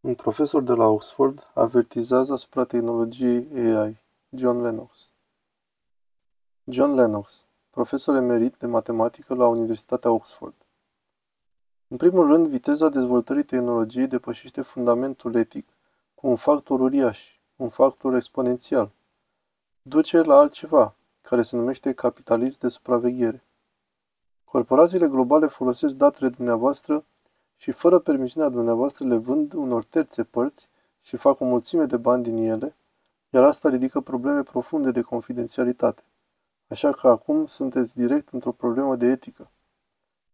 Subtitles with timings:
[0.00, 4.02] Un profesor de la Oxford avertizează asupra tehnologiei AI.
[4.30, 5.10] John Lennox
[6.64, 10.54] John Lennox, profesor emerit de matematică la Universitatea Oxford.
[11.88, 15.66] În primul rând, viteza dezvoltării tehnologiei depășește fundamentul etic
[16.14, 18.90] cu un factor uriaș, un factor exponențial.
[19.82, 23.44] Duce la altceva, care se numește capitalism de supraveghere.
[24.44, 27.04] Corporațiile globale folosesc datele dumneavoastră
[27.60, 30.70] și fără permisiunea dumneavoastră le vând unor terțe părți
[31.00, 32.76] și fac o mulțime de bani din ele,
[33.30, 36.02] iar asta ridică probleme profunde de confidențialitate.
[36.68, 39.50] Așa că acum sunteți direct într-o problemă de etică.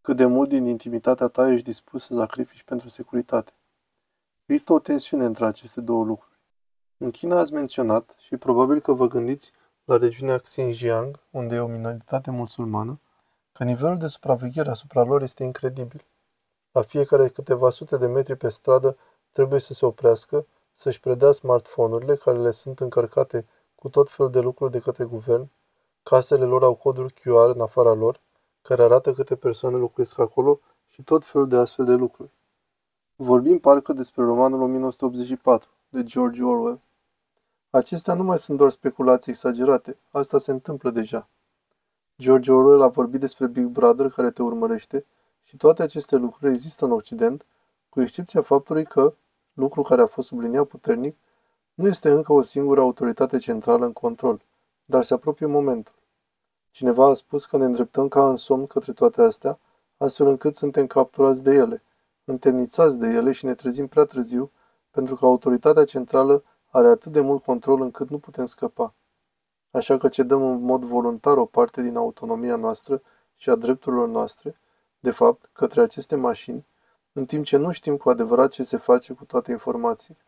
[0.00, 3.52] Cât de mult din intimitatea ta ești dispus să sacrifici pentru securitate.
[4.46, 6.38] Există o tensiune între aceste două lucruri.
[6.96, 9.52] În China ați menționat, și probabil că vă gândiți
[9.84, 13.00] la regiunea Xinjiang, unde e o minoritate musulmană,
[13.52, 16.04] că nivelul de supraveghere asupra lor este incredibil.
[16.74, 18.96] La fiecare câteva sute de metri pe stradă
[19.32, 24.40] trebuie să se oprească, să-și predea smartphone-urile care le sunt încărcate cu tot felul de
[24.40, 25.48] lucruri de către guvern.
[26.02, 28.20] Casele lor au coduri QR în afara lor,
[28.62, 32.30] care arată câte persoane locuiesc acolo și tot felul de astfel de lucruri.
[33.16, 36.80] Vorbim parcă despre romanul 1984, de George Orwell.
[37.70, 41.28] Acestea nu mai sunt doar speculații exagerate, asta se întâmplă deja.
[42.18, 45.04] George Orwell a vorbit despre Big Brother care te urmărește
[45.44, 47.46] și toate aceste lucruri există în Occident,
[47.88, 49.14] cu excepția faptului că,
[49.52, 51.16] lucru care a fost subliniat puternic,
[51.74, 54.42] nu este încă o singură autoritate centrală în control,
[54.84, 55.94] dar se apropie momentul.
[56.70, 59.58] Cineva a spus că ne îndreptăm ca în somn către toate astea,
[59.96, 61.82] astfel încât suntem capturați de ele,
[62.24, 64.50] întemnițați de ele și ne trezim prea târziu,
[64.90, 68.94] pentru că autoritatea centrală are atât de mult control încât nu putem scăpa.
[69.70, 73.02] Așa că cedăm în mod voluntar o parte din autonomia noastră
[73.36, 74.54] și a drepturilor noastre,
[75.04, 76.66] de fapt, către aceste mașini,
[77.12, 80.18] în timp ce nu știm cu adevărat ce se face cu toate informațiile.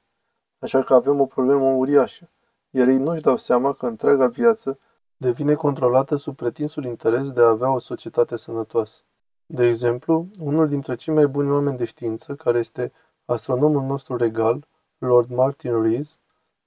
[0.58, 2.28] Așa că avem o problemă uriașă,
[2.70, 4.78] iar ei nu-și dau seama că întreaga viață
[5.16, 9.00] devine controlată sub pretinsul interes de a avea o societate sănătoasă.
[9.46, 12.92] De exemplu, unul dintre cei mai buni oameni de știință, care este
[13.24, 14.66] astronomul nostru regal,
[14.98, 16.18] Lord Martin Rees,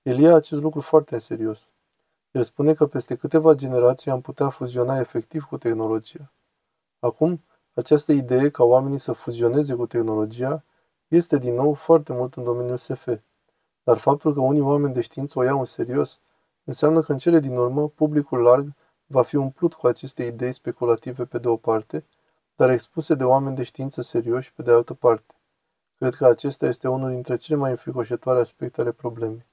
[0.01, 1.71] el ia acest lucru foarte în serios.
[2.31, 6.31] El spune că peste câteva generații am putea fuziona efectiv cu tehnologia.
[6.99, 7.41] Acum,
[7.79, 10.63] această idee ca oamenii să fuzioneze cu tehnologia
[11.07, 13.07] este din nou foarte mult în domeniul SF.
[13.83, 16.21] Dar faptul că unii oameni de știință o iau în serios
[16.63, 18.73] înseamnă că în cele din urmă publicul larg
[19.05, 22.05] va fi umplut cu aceste idei speculative pe de o parte,
[22.55, 25.33] dar expuse de oameni de știință serioși pe de altă parte.
[25.97, 29.45] Cred că acesta este unul dintre cele mai înfricoșătoare aspecte ale problemei.